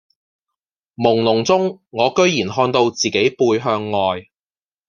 [0.95, 4.25] 朦朧中我居然看到自己背向外